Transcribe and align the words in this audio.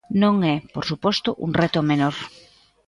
Non 0.21 0.35
é, 0.53 0.55
por 0.73 0.83
suposto, 0.89 1.29
un 1.45 1.51
reto 1.61 1.79
menor. 1.89 2.15